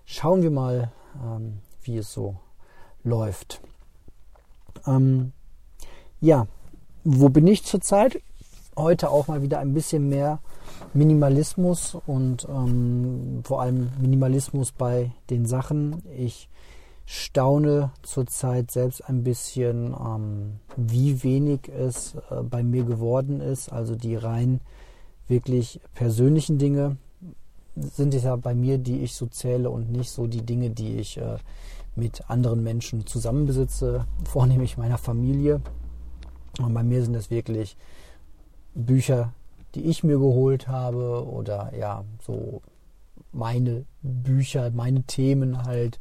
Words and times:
Schauen 0.05 0.41
wir 0.41 0.51
mal, 0.51 0.91
ähm, 1.23 1.61
wie 1.87 1.97
es 1.97 2.13
so 2.13 2.35
läuft. 3.03 3.61
Ähm, 4.85 5.31
ja, 6.19 6.47
wo 7.03 7.29
bin 7.29 7.47
ich 7.47 7.63
zurzeit? 7.63 8.21
Heute 8.75 9.09
auch 9.09 9.27
mal 9.27 9.41
wieder 9.41 9.59
ein 9.59 9.73
bisschen 9.73 10.07
mehr 10.09 10.39
Minimalismus 10.93 11.97
und 12.05 12.47
ähm, 12.49 13.41
vor 13.43 13.61
allem 13.61 13.89
Minimalismus 13.99 14.71
bei 14.71 15.11
den 15.29 15.45
Sachen. 15.45 16.03
Ich 16.15 16.49
staune 17.05 17.91
zurzeit 18.03 18.69
selbst 18.69 19.07
ein 19.07 19.23
bisschen, 19.23 19.95
ähm, 19.99 20.59
wie 20.75 21.23
wenig 21.23 21.69
es 21.69 22.15
äh, 22.29 22.43
bei 22.43 22.63
mir 22.63 22.83
geworden 22.83 23.39
ist. 23.39 23.71
Also 23.71 23.95
die 23.95 24.15
rein 24.15 24.59
wirklich 25.27 25.79
persönlichen 25.93 26.57
Dinge 26.57 26.97
sind 27.75 28.13
es 28.13 28.23
ja 28.23 28.35
bei 28.35 28.53
mir, 28.53 28.77
die 28.77 28.99
ich 28.99 29.13
so 29.13 29.27
zähle 29.27 29.69
und 29.69 29.91
nicht 29.91 30.09
so 30.09 30.27
die 30.27 30.45
Dinge, 30.45 30.69
die 30.69 30.97
ich 30.97 31.17
äh, 31.17 31.37
mit 31.97 32.29
anderen 32.29 32.63
Menschen 32.63 33.05
zusammen 33.05 33.45
besitze, 33.45 34.05
vornehmlich 34.25 34.77
meiner 34.77 34.97
Familie. 34.97 35.61
Und 36.59 36.73
bei 36.73 36.83
mir 36.83 37.03
sind 37.03 37.15
es 37.15 37.29
wirklich 37.29 37.77
Bücher, 38.73 39.33
die 39.75 39.85
ich 39.85 40.03
mir 40.03 40.17
geholt 40.17 40.67
habe 40.67 41.27
oder 41.27 41.73
ja, 41.77 42.03
so 42.25 42.61
meine 43.31 43.85
Bücher, 44.01 44.71
meine 44.71 45.03
Themen 45.03 45.63
halt 45.63 45.99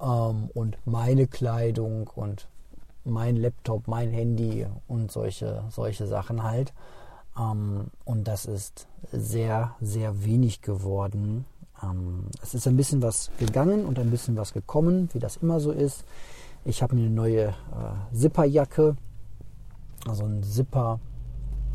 ähm, 0.00 0.50
und 0.54 0.78
meine 0.84 1.26
Kleidung 1.26 2.08
und 2.08 2.48
mein 3.04 3.36
Laptop, 3.36 3.88
mein 3.88 4.10
Handy 4.10 4.66
und 4.86 5.10
solche, 5.10 5.64
solche 5.70 6.06
Sachen 6.06 6.42
halt. 6.42 6.72
Ähm, 7.38 7.86
und 8.04 8.28
das 8.28 8.46
ist 8.46 8.86
sehr, 9.12 9.74
sehr 9.80 10.24
wenig 10.24 10.60
geworden. 10.60 11.44
Ähm, 11.82 12.24
es 12.42 12.54
ist 12.54 12.66
ein 12.66 12.76
bisschen 12.76 13.02
was 13.02 13.30
gegangen 13.38 13.84
und 13.84 13.98
ein 13.98 14.10
bisschen 14.10 14.36
was 14.36 14.52
gekommen, 14.52 15.08
wie 15.12 15.18
das 15.18 15.36
immer 15.38 15.60
so 15.60 15.72
ist. 15.72 16.04
Ich 16.64 16.82
habe 16.82 16.94
mir 16.94 17.06
eine 17.06 17.14
neue 17.14 17.48
äh, 17.48 18.14
Zipperjacke, 18.14 18.96
also 20.06 20.24
ein 20.24 20.42
Zipper, 20.42 21.00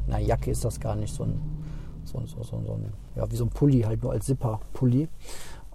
na 0.08 0.20
Jacke 0.20 0.52
ist 0.52 0.64
das 0.64 0.80
gar 0.80 0.95
nicht, 0.95 1.14
so 1.14 1.23
ein, 1.23 1.42
so, 2.03 2.20
so, 2.26 2.44
so, 2.44 2.61
so 2.66 2.73
ein 2.73 2.94
ja, 3.16 3.30
wie 3.31 3.36
so 3.36 3.45
ein 3.45 3.50
Pulli, 3.50 3.81
halt 3.81 4.03
nur 4.03 4.11
als 4.11 4.26
Zipper-Pulli, 4.26 5.08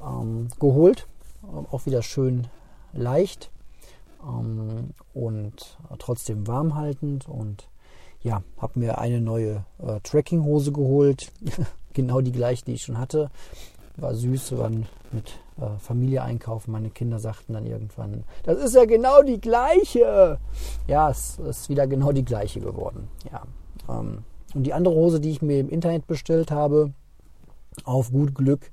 ähm, 0.04 0.48
geholt. 0.58 1.06
Ähm, 1.42 1.66
auch 1.70 1.86
wieder 1.86 2.02
schön 2.02 2.46
leicht 2.92 3.50
ähm, 4.22 4.90
und 5.14 5.78
trotzdem 5.98 6.46
warmhaltend 6.46 7.28
und 7.28 7.68
ja, 8.22 8.42
habe 8.58 8.78
mir 8.78 8.98
eine 8.98 9.20
neue 9.20 9.64
äh, 9.78 10.00
Trekkinghose 10.02 10.72
geholt, 10.72 11.32
genau 11.94 12.20
die 12.20 12.32
gleiche, 12.32 12.64
die 12.66 12.74
ich 12.74 12.82
schon 12.82 12.98
hatte 12.98 13.30
war 14.02 14.14
süß, 14.14 14.52
wir 14.52 14.58
waren 14.58 14.86
mit 15.12 15.38
äh, 15.60 15.78
Familie 15.78 16.22
einkaufen. 16.22 16.72
Meine 16.72 16.90
Kinder 16.90 17.18
sagten 17.18 17.52
dann 17.52 17.66
irgendwann, 17.66 18.24
das 18.44 18.62
ist 18.62 18.74
ja 18.74 18.84
genau 18.84 19.22
die 19.22 19.40
gleiche. 19.40 20.38
Ja, 20.86 21.10
es 21.10 21.38
ist 21.38 21.68
wieder 21.68 21.86
genau 21.86 22.12
die 22.12 22.24
gleiche 22.24 22.60
geworden. 22.60 23.08
Ja. 23.30 23.42
Ähm, 23.88 24.24
und 24.54 24.64
die 24.64 24.72
andere 24.72 24.94
Hose, 24.94 25.20
die 25.20 25.30
ich 25.30 25.42
mir 25.42 25.60
im 25.60 25.68
Internet 25.68 26.06
bestellt 26.06 26.50
habe, 26.50 26.92
auf 27.84 28.10
gut 28.10 28.34
Glück, 28.34 28.70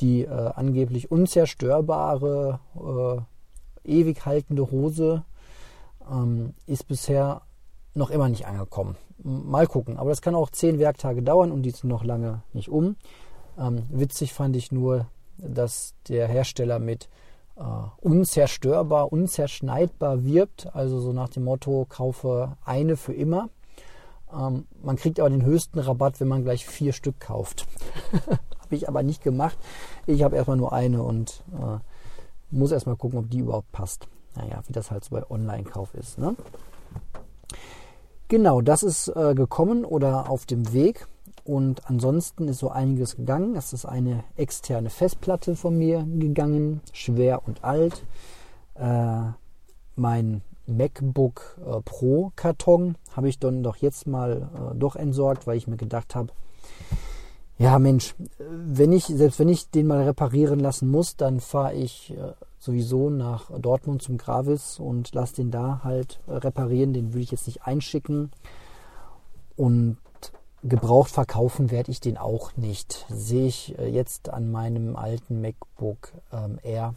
die 0.00 0.22
äh, 0.22 0.28
angeblich 0.30 1.10
unzerstörbare, 1.10 2.60
äh, 2.76 3.90
ewig 3.90 4.24
haltende 4.24 4.70
Hose, 4.70 5.24
ähm, 6.10 6.54
ist 6.66 6.86
bisher 6.86 7.42
noch 7.94 8.10
immer 8.10 8.28
nicht 8.28 8.46
angekommen. 8.46 8.96
Mal 9.22 9.66
gucken. 9.66 9.96
Aber 9.96 10.10
das 10.10 10.20
kann 10.20 10.34
auch 10.34 10.50
zehn 10.50 10.78
Werktage 10.78 11.22
dauern 11.22 11.50
und 11.50 11.62
die 11.62 11.70
sind 11.70 11.88
noch 11.88 12.04
lange 12.04 12.42
nicht 12.52 12.68
um. 12.68 12.96
Ähm, 13.58 13.84
witzig 13.90 14.32
fand 14.32 14.56
ich 14.56 14.72
nur, 14.72 15.06
dass 15.38 15.94
der 16.08 16.28
Hersteller 16.28 16.78
mit 16.78 17.08
äh, 17.56 17.62
unzerstörbar, 18.00 19.12
unzerschneidbar 19.12 20.24
wirbt, 20.24 20.74
also 20.74 21.00
so 21.00 21.12
nach 21.12 21.28
dem 21.28 21.44
Motto, 21.44 21.86
kaufe 21.88 22.56
eine 22.64 22.96
für 22.96 23.14
immer. 23.14 23.48
Ähm, 24.32 24.66
man 24.82 24.96
kriegt 24.96 25.20
aber 25.20 25.30
den 25.30 25.44
höchsten 25.44 25.78
Rabatt, 25.78 26.20
wenn 26.20 26.28
man 26.28 26.44
gleich 26.44 26.66
vier 26.66 26.92
Stück 26.92 27.20
kauft. 27.20 27.66
habe 28.66 28.74
ich 28.74 28.88
aber 28.88 29.02
nicht 29.02 29.22
gemacht. 29.22 29.56
Ich 30.06 30.22
habe 30.22 30.36
erstmal 30.36 30.56
nur 30.56 30.72
eine 30.72 31.02
und 31.02 31.42
äh, 31.52 31.78
muss 32.50 32.72
erstmal 32.72 32.96
gucken, 32.96 33.20
ob 33.20 33.30
die 33.30 33.38
überhaupt 33.38 33.70
passt. 33.72 34.08
Naja, 34.34 34.60
wie 34.66 34.72
das 34.72 34.90
halt 34.90 35.04
so 35.04 35.10
bei 35.10 35.28
Online-Kauf 35.30 35.94
ist. 35.94 36.18
Ne? 36.18 36.36
Genau, 38.28 38.60
das 38.60 38.82
ist 38.82 39.08
äh, 39.08 39.34
gekommen 39.34 39.84
oder 39.84 40.28
auf 40.28 40.46
dem 40.46 40.72
Weg. 40.72 41.06
Und 41.46 41.88
ansonsten 41.88 42.48
ist 42.48 42.58
so 42.58 42.70
einiges 42.70 43.14
gegangen. 43.14 43.54
Es 43.54 43.72
ist 43.72 43.84
eine 43.84 44.24
externe 44.36 44.90
Festplatte 44.90 45.54
von 45.54 45.78
mir 45.78 46.04
gegangen, 46.18 46.80
schwer 46.92 47.46
und 47.46 47.62
alt. 47.62 48.02
Äh, 48.74 49.30
mein 49.94 50.42
MacBook 50.66 51.56
äh, 51.64 51.80
Pro 51.82 52.32
Karton 52.34 52.96
habe 53.14 53.28
ich 53.28 53.38
dann 53.38 53.62
doch 53.62 53.76
jetzt 53.76 54.08
mal 54.08 54.50
äh, 54.72 54.74
doch 54.76 54.96
entsorgt, 54.96 55.46
weil 55.46 55.56
ich 55.56 55.68
mir 55.68 55.76
gedacht 55.76 56.16
habe, 56.16 56.32
ja 57.58 57.78
Mensch, 57.78 58.16
wenn 58.38 58.90
ich, 58.90 59.04
selbst 59.04 59.38
wenn 59.38 59.48
ich 59.48 59.70
den 59.70 59.86
mal 59.86 60.02
reparieren 60.02 60.58
lassen 60.58 60.90
muss, 60.90 61.16
dann 61.16 61.38
fahre 61.38 61.74
ich 61.74 62.12
äh, 62.12 62.32
sowieso 62.58 63.08
nach 63.08 63.52
Dortmund 63.56 64.02
zum 64.02 64.18
Gravis 64.18 64.80
und 64.80 65.14
lasse 65.14 65.36
den 65.36 65.52
da 65.52 65.82
halt 65.84 66.18
äh, 66.26 66.32
reparieren. 66.32 66.92
Den 66.92 67.12
würde 67.12 67.22
ich 67.22 67.30
jetzt 67.30 67.46
nicht 67.46 67.62
einschicken. 67.62 68.32
Und 69.56 69.96
gebraucht 70.68 71.10
verkaufen 71.10 71.70
werde 71.70 71.90
ich 71.90 72.00
den 72.00 72.16
auch 72.16 72.56
nicht. 72.56 73.06
Sehe 73.08 73.46
ich 73.46 73.78
äh, 73.78 73.88
jetzt 73.88 74.28
an 74.28 74.50
meinem 74.50 74.96
alten 74.96 75.40
MacBook 75.40 76.12
ähm, 76.32 76.58
Air. 76.62 76.94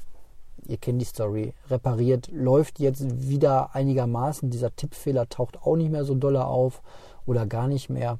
Ihr 0.67 0.77
kennt 0.77 1.01
die 1.01 1.05
Story. 1.05 1.53
Repariert, 1.69 2.29
läuft 2.31 2.79
jetzt 2.79 3.29
wieder 3.29 3.75
einigermaßen. 3.75 4.49
Dieser 4.49 4.75
Tippfehler 4.75 5.29
taucht 5.29 5.61
auch 5.61 5.75
nicht 5.75 5.91
mehr 5.91 6.05
so 6.05 6.15
doll 6.15 6.37
auf 6.37 6.81
oder 7.25 7.45
gar 7.45 7.67
nicht 7.67 7.89
mehr. 7.89 8.19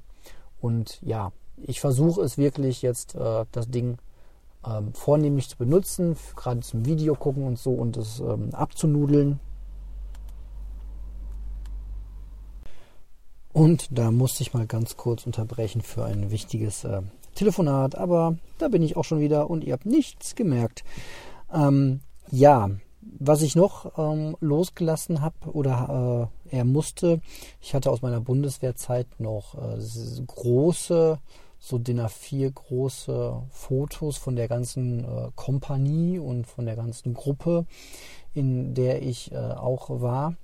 Und 0.62 1.02
ja, 1.02 1.32
ich 1.58 1.80
versuche 1.80 2.22
es 2.22 2.38
wirklich 2.38 2.82
jetzt, 2.82 3.16
äh, 3.16 3.46
das 3.52 3.70
Ding 3.70 3.98
ähm, 4.66 4.94
vornehmlich 4.94 5.50
zu 5.50 5.58
benutzen, 5.58 6.16
gerade 6.36 6.62
zum 6.62 6.86
Video 6.86 7.16
gucken 7.16 7.44
und 7.44 7.58
so 7.58 7.72
und 7.72 7.98
es 7.98 8.20
ähm, 8.20 8.50
abzunudeln. 8.54 9.40
Und 13.60 13.90
da 13.92 14.10
musste 14.10 14.42
ich 14.42 14.54
mal 14.54 14.66
ganz 14.66 14.96
kurz 14.96 15.26
unterbrechen 15.26 15.82
für 15.82 16.06
ein 16.06 16.32
wichtiges 16.32 16.86
äh, 16.86 17.02
Telefonat, 17.36 17.94
aber 17.94 18.38
da 18.58 18.70
bin 18.70 18.82
ich 18.82 18.96
auch 18.96 19.04
schon 19.04 19.20
wieder 19.20 19.50
und 19.50 19.66
ihr 19.66 19.74
habt 19.74 19.86
nichts 19.86 20.36
gemerkt. 20.36 20.86
Ähm, 21.54 22.00
ja, 22.32 22.70
was 23.02 23.42
ich 23.42 23.58
noch 23.58 23.98
ähm, 23.98 24.38
losgelassen 24.40 25.20
habe 25.20 25.52
oder 25.52 26.30
äh, 26.50 26.56
er 26.56 26.64
musste, 26.64 27.20
ich 27.60 27.76
hatte 27.76 27.92
aus 27.92 28.02
meiner 28.02 28.22
Bundeswehrzeit 28.22 29.08
noch 29.18 29.56
äh, 29.56 29.78
große, 30.26 31.20
so 31.60 31.78
DIN 31.78 32.00
A4 32.00 32.54
große 32.54 33.42
Fotos 33.50 34.16
von 34.16 34.38
der 34.38 34.48
ganzen 34.48 35.04
äh, 35.04 35.32
Kompanie 35.36 36.18
und 36.18 36.48
von 36.48 36.66
der 36.66 36.78
ganzen 36.78 37.14
Gruppe, 37.14 37.66
in 38.34 38.74
der 38.74 39.02
ich 39.02 39.34
äh, 39.34 39.36
auch 39.36 39.90
war. 39.90 40.36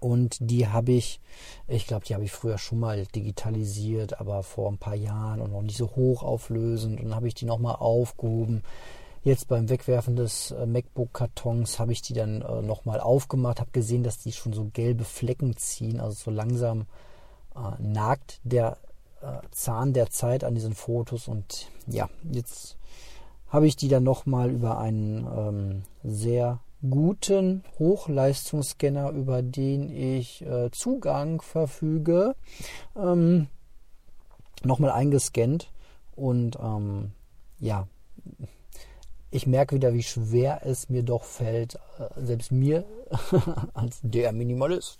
Und 0.00 0.38
die 0.40 0.68
habe 0.68 0.92
ich, 0.92 1.20
ich 1.68 1.86
glaube, 1.86 2.04
die 2.06 2.14
habe 2.14 2.24
ich 2.24 2.32
früher 2.32 2.58
schon 2.58 2.80
mal 2.80 3.06
digitalisiert, 3.06 4.20
aber 4.20 4.42
vor 4.42 4.70
ein 4.70 4.78
paar 4.78 4.94
Jahren 4.94 5.40
und 5.40 5.52
noch 5.52 5.62
nicht 5.62 5.76
so 5.76 5.94
hochauflösend. 5.94 6.98
Und 6.98 7.06
dann 7.06 7.14
habe 7.14 7.28
ich 7.28 7.34
die 7.34 7.44
nochmal 7.44 7.76
aufgehoben. 7.76 8.62
Jetzt 9.22 9.48
beim 9.48 9.68
Wegwerfen 9.68 10.16
des 10.16 10.50
äh, 10.50 10.64
MacBook-Kartons 10.64 11.78
habe 11.78 11.92
ich 11.92 12.00
die 12.00 12.14
dann 12.14 12.40
äh, 12.40 12.62
nochmal 12.62 13.00
aufgemacht, 13.00 13.60
habe 13.60 13.70
gesehen, 13.70 14.02
dass 14.02 14.18
die 14.18 14.32
schon 14.32 14.54
so 14.54 14.70
gelbe 14.72 15.04
Flecken 15.04 15.56
ziehen. 15.58 16.00
Also 16.00 16.14
so 16.14 16.30
langsam 16.30 16.86
äh, 17.54 17.82
nagt 17.82 18.40
der 18.44 18.78
äh, 19.20 19.40
Zahn 19.50 19.92
der 19.92 20.08
Zeit 20.08 20.42
an 20.42 20.54
diesen 20.54 20.74
Fotos. 20.74 21.28
Und 21.28 21.68
ja, 21.86 22.08
jetzt 22.32 22.78
habe 23.48 23.66
ich 23.66 23.76
die 23.76 23.88
dann 23.88 24.04
nochmal 24.04 24.50
über 24.50 24.78
einen 24.78 25.26
ähm, 25.26 25.82
sehr 26.02 26.60
guten 26.88 27.62
Hochleistungsscanner, 27.78 29.10
über 29.10 29.42
den 29.42 29.90
ich 29.90 30.42
äh, 30.42 30.70
Zugang 30.70 31.42
verfüge, 31.42 32.34
ähm, 32.96 33.48
nochmal 34.62 34.90
eingescannt 34.90 35.70
und 36.16 36.58
ähm, 36.60 37.12
ja, 37.58 37.86
ich 39.30 39.46
merke 39.46 39.76
wieder, 39.76 39.94
wie 39.94 40.02
schwer 40.02 40.62
es 40.64 40.88
mir 40.88 41.02
doch 41.02 41.24
fällt, 41.24 41.76
äh, 41.98 42.24
selbst 42.24 42.50
mir 42.50 42.84
als 43.74 44.00
der 44.02 44.32
Minimalist, 44.32 44.98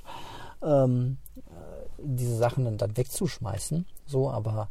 ähm, 0.62 1.18
äh, 1.36 1.92
diese 1.98 2.36
Sachen 2.36 2.64
dann, 2.64 2.78
dann 2.78 2.96
wegzuschmeißen. 2.96 3.86
So, 4.06 4.30
aber 4.30 4.68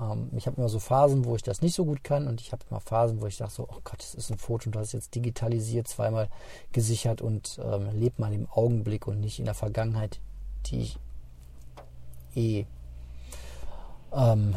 ähm, 0.00 0.30
ich 0.36 0.46
habe 0.46 0.56
immer 0.56 0.68
so 0.68 0.78
Phasen, 0.78 1.24
wo 1.24 1.36
ich 1.36 1.42
das 1.42 1.62
nicht 1.62 1.74
so 1.74 1.84
gut 1.84 2.04
kann 2.04 2.26
und 2.26 2.40
ich 2.40 2.52
habe 2.52 2.64
immer 2.70 2.80
Phasen, 2.80 3.20
wo 3.20 3.26
ich 3.26 3.36
sage 3.36 3.50
so, 3.50 3.64
oh 3.64 3.80
Gott, 3.84 3.98
das 3.98 4.14
ist 4.14 4.30
ein 4.30 4.38
Foto 4.38 4.66
und 4.66 4.76
das 4.76 4.88
ist 4.88 4.92
jetzt 4.92 5.14
digitalisiert, 5.14 5.88
zweimal 5.88 6.28
gesichert 6.72 7.20
und 7.20 7.60
ähm, 7.62 7.88
lebt 7.92 8.18
mal 8.18 8.32
im 8.32 8.48
Augenblick 8.50 9.06
und 9.06 9.20
nicht 9.20 9.38
in 9.38 9.44
der 9.44 9.54
Vergangenheit, 9.54 10.20
die 10.66 10.80
ich 10.80 10.98
eh 12.34 12.66
ähm, 14.12 14.56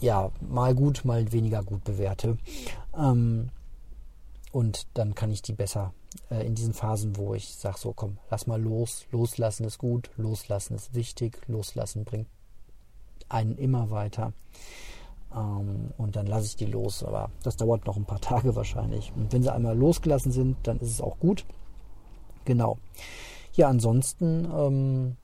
ja, 0.00 0.30
mal 0.40 0.74
gut, 0.74 1.04
mal 1.04 1.32
weniger 1.32 1.62
gut 1.62 1.84
bewerte. 1.84 2.38
Ähm, 2.96 3.50
und 4.52 4.86
dann 4.94 5.14
kann 5.14 5.30
ich 5.30 5.42
die 5.42 5.52
besser 5.52 5.92
äh, 6.30 6.46
in 6.46 6.54
diesen 6.54 6.72
Phasen, 6.72 7.16
wo 7.16 7.34
ich 7.34 7.54
sage, 7.56 7.78
so 7.78 7.92
komm, 7.92 8.18
lass 8.30 8.46
mal 8.46 8.60
los, 8.60 9.06
loslassen 9.10 9.64
ist 9.64 9.78
gut, 9.78 10.10
loslassen 10.16 10.76
ist 10.76 10.94
wichtig, 10.94 11.40
loslassen 11.48 12.04
bringt 12.04 12.28
einen 13.28 13.56
immer 13.56 13.90
weiter. 13.90 14.32
Ähm, 15.34 15.92
und 15.96 16.16
dann 16.16 16.26
lasse 16.26 16.46
ich 16.46 16.56
die 16.56 16.66
los, 16.66 17.04
aber 17.04 17.30
das 17.42 17.56
dauert 17.56 17.86
noch 17.86 17.96
ein 17.96 18.04
paar 18.04 18.20
Tage 18.22 18.54
wahrscheinlich. 18.56 19.12
Und 19.16 19.32
wenn 19.32 19.42
sie 19.42 19.52
einmal 19.52 19.76
losgelassen 19.76 20.32
sind, 20.32 20.56
dann 20.62 20.78
ist 20.78 20.90
es 20.90 21.00
auch 21.00 21.18
gut. 21.18 21.44
Genau. 22.44 22.78
Ja, 23.54 23.68
ansonsten 23.68 24.48
ähm, 24.50 25.16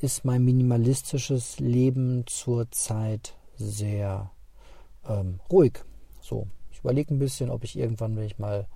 ist 0.00 0.24
mein 0.24 0.44
minimalistisches 0.44 1.60
Leben 1.60 2.24
zurzeit 2.26 3.36
sehr 3.56 4.30
ähm, 5.08 5.40
ruhig. 5.50 5.84
So, 6.20 6.48
ich 6.70 6.80
überlege 6.80 7.14
ein 7.14 7.18
bisschen, 7.18 7.50
ob 7.50 7.64
ich 7.64 7.78
irgendwann, 7.78 8.16
wenn 8.16 8.24
ich 8.24 8.38
mal 8.38 8.66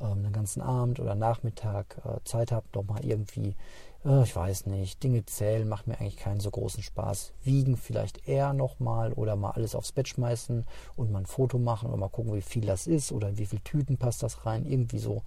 ähm, 0.00 0.18
einen 0.18 0.32
ganzen 0.32 0.62
Abend 0.62 1.00
oder 1.00 1.14
Nachmittag 1.14 2.00
äh, 2.04 2.22
Zeit 2.24 2.52
habe, 2.52 2.66
noch 2.74 2.84
mal 2.84 3.04
irgendwie, 3.04 3.56
ich 4.04 4.36
weiß 4.36 4.66
nicht, 4.66 5.02
Dinge 5.02 5.24
zählen, 5.26 5.68
macht 5.68 5.88
mir 5.88 6.00
eigentlich 6.00 6.16
keinen 6.16 6.40
so 6.40 6.50
großen 6.50 6.82
Spaß. 6.82 7.32
Wiegen 7.42 7.76
vielleicht 7.76 8.28
eher 8.28 8.52
noch 8.52 8.78
mal 8.78 9.12
oder 9.12 9.34
mal 9.34 9.50
alles 9.50 9.74
aufs 9.74 9.92
Bett 9.92 10.06
schmeißen 10.06 10.64
und 10.94 11.10
mal 11.10 11.20
ein 11.20 11.26
Foto 11.26 11.58
machen 11.58 11.88
oder 11.88 11.96
mal 11.96 12.08
gucken, 12.08 12.34
wie 12.34 12.42
viel 12.42 12.64
das 12.64 12.86
ist 12.86 13.10
oder 13.10 13.30
in 13.30 13.38
wie 13.38 13.46
viele 13.46 13.62
Tüten 13.64 13.98
passt 13.98 14.22
das 14.22 14.46
rein. 14.46 14.64
Irgendwie 14.64 14.98
so, 14.98 15.22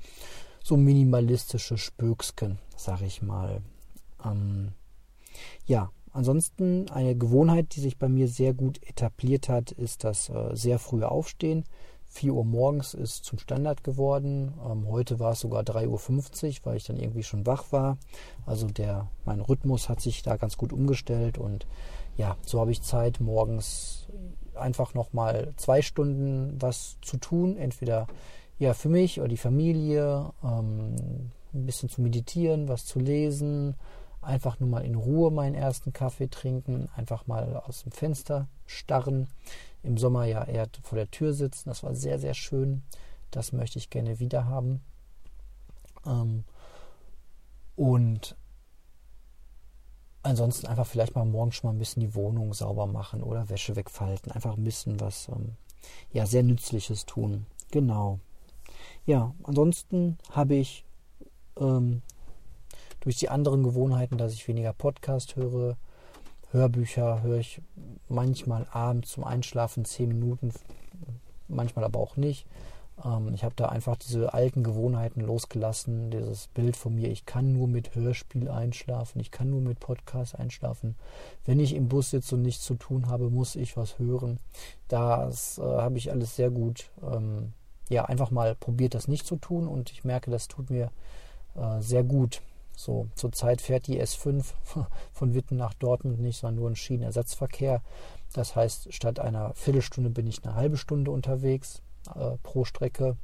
so 0.63 0.77
minimalistische 0.77 1.77
Spöksken, 1.77 2.59
sag 2.77 3.01
ich 3.01 3.21
mal. 3.21 3.61
Ähm, 4.23 4.71
ja, 5.65 5.91
ansonsten 6.13 6.89
eine 6.91 7.15
Gewohnheit, 7.15 7.75
die 7.75 7.81
sich 7.81 7.97
bei 7.97 8.07
mir 8.07 8.29
sehr 8.29 8.53
gut 8.53 8.81
etabliert 8.87 9.49
hat, 9.49 9.71
ist 9.71 10.05
das 10.05 10.29
äh, 10.29 10.55
sehr 10.55 10.79
frühe 10.79 11.11
Aufstehen. 11.11 11.65
4 12.11 12.33
Uhr 12.33 12.43
morgens 12.43 12.93
ist 12.93 13.23
zum 13.23 13.39
Standard 13.39 13.83
geworden. 13.85 14.53
Ähm, 14.69 14.87
heute 14.89 15.19
war 15.19 15.31
es 15.31 15.39
sogar 15.39 15.63
3.50 15.63 16.59
Uhr, 16.59 16.65
weil 16.65 16.77
ich 16.77 16.83
dann 16.83 16.97
irgendwie 16.97 17.23
schon 17.23 17.45
wach 17.45 17.71
war. 17.71 17.97
Also 18.45 18.67
der, 18.67 19.07
mein 19.25 19.39
Rhythmus 19.39 19.87
hat 19.87 20.01
sich 20.01 20.21
da 20.21 20.35
ganz 20.35 20.57
gut 20.57 20.73
umgestellt 20.73 21.37
und 21.37 21.65
ja, 22.17 22.35
so 22.45 22.59
habe 22.59 22.71
ich 22.71 22.81
Zeit, 22.81 23.21
morgens 23.21 24.07
einfach 24.55 24.93
nochmal 24.93 25.53
zwei 25.55 25.81
Stunden 25.81 26.61
was 26.61 26.97
zu 27.01 27.15
tun. 27.15 27.55
Entweder 27.55 28.07
ja 28.59 28.73
für 28.73 28.89
mich 28.89 29.19
oder 29.19 29.29
die 29.29 29.37
Familie, 29.37 30.31
ähm, 30.43 31.31
ein 31.53 31.65
bisschen 31.65 31.89
zu 31.89 32.01
meditieren, 32.01 32.67
was 32.67 32.85
zu 32.85 32.99
lesen, 32.99 33.75
einfach 34.21 34.59
nur 34.59 34.69
mal 34.69 34.85
in 34.85 34.95
Ruhe 34.95 35.31
meinen 35.31 35.55
ersten 35.55 35.93
Kaffee 35.93 36.29
trinken, 36.29 36.89
einfach 36.95 37.27
mal 37.27 37.57
aus 37.57 37.83
dem 37.83 37.91
Fenster 37.91 38.47
starren. 38.65 39.27
Im 39.83 39.97
Sommer 39.97 40.25
ja 40.25 40.43
eher 40.43 40.67
vor 40.83 40.97
der 40.97 41.09
Tür 41.09 41.33
sitzen. 41.33 41.69
Das 41.69 41.83
war 41.83 41.95
sehr, 41.95 42.19
sehr 42.19 42.35
schön. 42.35 42.83
Das 43.31 43.51
möchte 43.51 43.79
ich 43.79 43.89
gerne 43.89 44.19
wieder 44.19 44.45
haben. 44.45 44.81
Ähm, 46.05 46.43
und 47.75 48.35
ansonsten 50.23 50.67
einfach 50.67 50.85
vielleicht 50.85 51.15
mal 51.15 51.25
morgens 51.25 51.55
schon 51.55 51.69
mal 51.69 51.75
ein 51.75 51.79
bisschen 51.79 52.01
die 52.01 52.13
Wohnung 52.13 52.53
sauber 52.53 52.85
machen 52.85 53.23
oder 53.23 53.49
Wäsche 53.49 53.75
wegfalten. 53.75 54.31
Einfach 54.31 54.55
ein 54.55 54.63
bisschen 54.63 54.99
was 54.99 55.29
ähm, 55.29 55.55
ja, 56.11 56.25
sehr 56.25 56.43
Nützliches 56.43 57.05
tun. 57.05 57.47
Genau. 57.71 58.19
Ja, 59.05 59.33
ansonsten 59.43 60.17
habe 60.29 60.55
ich 60.55 60.85
ähm, 61.57 62.01
durch 63.01 63.17
die 63.17 63.29
anderen 63.29 63.63
Gewohnheiten, 63.63 64.17
dass 64.17 64.33
ich 64.33 64.47
weniger 64.47 64.73
Podcast 64.73 65.35
höre, 65.35 65.75
Hörbücher 66.51 67.21
höre 67.23 67.37
ich 67.37 67.61
manchmal 68.09 68.67
abends 68.71 69.11
zum 69.11 69.23
Einschlafen 69.23 69.85
zehn 69.85 70.09
Minuten, 70.09 70.53
manchmal 71.47 71.85
aber 71.85 71.99
auch 71.99 72.17
nicht. 72.17 72.45
Ähm, 73.03 73.33
ich 73.33 73.43
habe 73.43 73.55
da 73.55 73.67
einfach 73.69 73.95
diese 73.95 74.33
alten 74.33 74.63
Gewohnheiten 74.63 75.21
losgelassen, 75.21 76.11
dieses 76.11 76.47
Bild 76.47 76.75
von 76.75 76.95
mir, 76.95 77.09
ich 77.09 77.25
kann 77.25 77.53
nur 77.53 77.67
mit 77.67 77.95
Hörspiel 77.95 78.49
einschlafen, 78.49 79.19
ich 79.19 79.31
kann 79.31 79.49
nur 79.49 79.61
mit 79.61 79.79
Podcast 79.79 80.37
einschlafen. 80.37 80.95
Wenn 81.45 81.59
ich 81.59 81.73
im 81.73 81.87
Bus 81.87 82.09
sitze 82.09 82.35
und 82.35 82.41
nichts 82.41 82.65
zu 82.65 82.75
tun 82.75 83.07
habe, 83.07 83.29
muss 83.29 83.55
ich 83.55 83.77
was 83.77 83.97
hören. 83.97 84.37
Das 84.89 85.57
äh, 85.57 85.61
habe 85.61 85.97
ich 85.97 86.11
alles 86.11 86.35
sehr 86.35 86.51
gut, 86.51 86.91
ähm, 87.01 87.53
ja, 87.89 88.05
einfach 88.05 88.31
mal 88.31 88.55
probiert, 88.55 88.93
das 88.93 89.07
nicht 89.07 89.25
zu 89.25 89.37
tun 89.37 89.67
und 89.67 89.91
ich 89.91 90.03
merke, 90.03 90.31
das 90.31 90.47
tut 90.47 90.69
mir 90.69 90.91
äh, 91.55 91.81
sehr 91.81 92.03
gut. 92.03 92.41
So, 92.81 93.09
zurzeit 93.13 93.61
fährt 93.61 93.85
die 93.85 94.01
S5 94.01 94.43
von 95.13 95.35
Witten 95.35 95.55
nach 95.55 95.75
Dortmund 95.75 96.19
nicht, 96.19 96.39
sondern 96.39 96.55
nur 96.55 96.69
ein 96.71 96.75
Schienenersatzverkehr. 96.75 97.83
Das 98.33 98.55
heißt, 98.55 98.91
statt 98.91 99.19
einer 99.19 99.53
Viertelstunde 99.53 100.09
bin 100.09 100.25
ich 100.25 100.43
eine 100.43 100.55
halbe 100.55 100.77
Stunde 100.77 101.11
unterwegs 101.11 101.83
äh, 102.15 102.37
pro 102.41 102.65
Strecke. 102.65 103.17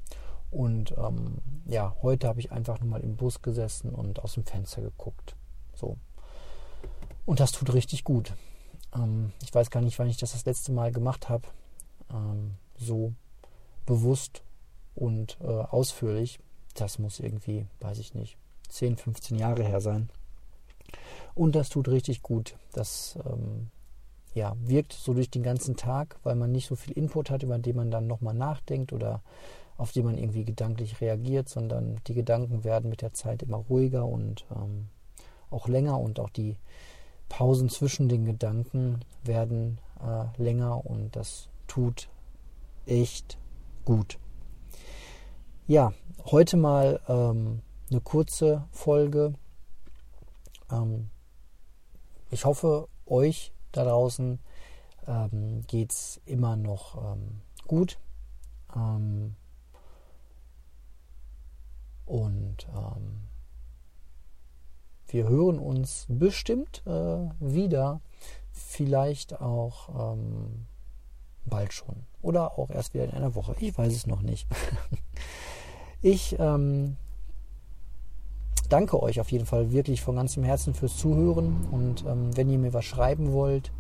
Und 0.52 0.94
ähm, 0.96 1.40
ja, 1.66 1.96
heute 2.04 2.28
habe 2.28 2.40
ich 2.40 2.52
einfach 2.52 2.80
nur 2.80 2.90
mal 2.90 3.02
im 3.02 3.16
Bus 3.16 3.42
gesessen 3.42 3.90
und 3.90 4.20
aus 4.24 4.36
dem 4.36 4.46
Fenster 4.46 4.84
geguckt. 4.84 5.36
So. 5.74 5.98
Und 7.26 7.40
das 7.40 7.52
tut 7.52 7.74
richtig 7.74 8.04
gut. 8.04 8.34
Ähm, 8.96 9.32
ich 9.42 9.56
weiß 9.56 9.72
gar 9.72 9.82
nicht, 9.82 9.98
wann 9.98 10.08
ich 10.08 10.18
das 10.18 10.34
das 10.34 10.46
letzte 10.46 10.72
Mal 10.72 10.92
gemacht 10.92 11.30
habe. 11.30 11.48
Ähm, 12.14 12.54
so 12.78 13.14
bewusst 13.88 14.44
und 14.94 15.40
äh, 15.42 15.48
ausführlich. 15.48 16.40
Das 16.76 17.00
muss 17.00 17.20
irgendwie, 17.20 17.66
weiß 17.80 17.98
ich 17.98 18.14
nicht, 18.14 18.38
10, 18.70 18.98
15 18.98 19.38
Jahre 19.38 19.64
her 19.64 19.82
sein. 19.82 20.10
Und 21.36 21.56
das 21.56 21.70
tut 21.70 21.88
richtig 21.88 22.22
gut. 22.22 22.56
Das 22.74 23.18
ähm, 23.26 23.68
ja, 24.34 24.56
wirkt 24.60 24.94
so 24.94 25.14
durch 25.14 25.30
den 25.30 25.44
ganzen 25.44 25.76
Tag, 25.76 26.18
weil 26.24 26.36
man 26.36 26.52
nicht 26.52 26.68
so 26.68 26.76
viel 26.76 26.94
Input 26.94 27.30
hat, 27.30 27.44
über 27.44 27.58
den 27.58 27.76
man 27.76 27.92
dann 27.92 28.08
nochmal 28.08 28.34
nachdenkt 28.34 28.94
oder 28.94 29.22
auf 29.78 29.92
den 29.92 30.06
man 30.06 30.18
irgendwie 30.18 30.46
gedanklich 30.46 31.02
reagiert, 31.02 31.50
sondern 31.50 32.00
die 32.08 32.14
Gedanken 32.14 32.64
werden 32.64 32.90
mit 32.90 33.02
der 33.02 33.14
Zeit 33.14 33.44
immer 33.44 33.58
ruhiger 33.58 34.06
und 34.06 34.46
ähm, 34.56 34.88
auch 35.50 35.68
länger 35.68 36.00
und 36.00 36.20
auch 36.20 36.30
die 36.30 36.58
Pausen 37.30 37.70
zwischen 37.70 38.10
den 38.10 38.26
Gedanken 38.26 39.02
werden 39.24 39.80
äh, 40.02 40.42
länger 40.42 40.86
und 40.86 41.16
das 41.16 41.50
tut 41.68 42.10
echt 42.86 43.38
gut. 43.86 44.18
Ja, 45.68 45.94
heute 46.26 46.58
mal 46.58 47.00
ähm, 47.08 47.62
eine 47.90 48.02
kurze 48.02 48.66
Folge. 48.72 49.34
Ähm, 50.72 51.10
ich 52.30 52.46
hoffe, 52.46 52.88
euch 53.06 53.54
da 53.72 53.86
draußen 53.86 54.40
ähm, 55.08 55.62
geht 55.68 55.92
es 55.92 56.22
immer 56.26 56.56
noch 56.56 57.14
ähm, 57.14 57.42
gut. 57.68 57.98
Ähm, 58.76 59.36
und 62.06 62.68
ähm, 62.74 63.28
wir 65.08 65.28
hören 65.28 65.60
uns 65.60 66.06
bestimmt 66.10 66.82
äh, 66.86 67.30
wieder, 67.40 68.02
vielleicht 68.52 69.40
auch 69.40 70.14
ähm, 70.14 70.66
bald 71.46 71.74
schon 71.74 72.06
oder 72.22 72.58
auch 72.58 72.70
erst 72.70 72.94
wieder 72.94 73.06
in 73.06 73.12
einer 73.12 73.36
Woche. 73.36 73.56
Ich 73.60 73.78
weiß 73.78 73.94
es 73.94 74.08
noch 74.08 74.22
nicht. 74.22 74.48
ich 76.02 76.38
ähm, 76.40 76.98
danke 78.70 79.02
euch 79.02 79.20
auf 79.20 79.32
jeden 79.32 79.46
Fall 79.46 79.72
wirklich 79.72 80.02
von 80.02 80.16
ganzem 80.16 80.44
Herzen 80.44 80.74
fürs 80.74 80.98
Zuhören. 80.98 81.66
Und 81.72 82.06
ähm, 82.06 82.36
wenn 82.36 82.50
ihr 82.50 82.58
mir 82.58 82.74
was 82.74 82.86
schreiben 82.86 83.32
wollt, 83.32 83.72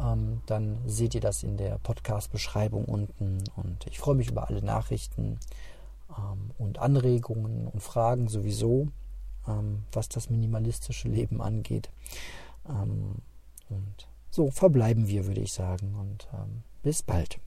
ähm, 0.00 0.40
dann 0.46 0.78
seht 0.86 1.14
ihr 1.14 1.20
das 1.20 1.42
in 1.42 1.56
der 1.56 1.78
Podcast-Beschreibung 1.78 2.84
unten. 2.84 3.44
Und 3.56 3.86
ich 3.86 3.98
freue 3.98 4.14
mich 4.14 4.30
über 4.30 4.48
alle 4.48 4.62
Nachrichten 4.62 5.38
ähm, 6.10 6.50
und 6.58 6.78
Anregungen 6.78 7.66
und 7.66 7.82
Fragen 7.82 8.28
sowieso, 8.28 8.88
ähm, 9.48 9.84
was 9.92 10.08
das 10.08 10.30
minimalistische 10.30 11.08
Leben 11.08 11.40
angeht. 11.40 11.90
Ähm, 12.68 13.16
und 13.68 14.08
so 14.30 14.50
verbleiben 14.50 15.08
wir, 15.08 15.26
würde 15.26 15.40
ich 15.40 15.52
sagen. 15.52 15.94
Und 15.94 16.28
ähm, 16.32 16.62
bis 16.82 17.02
bald. 17.02 17.38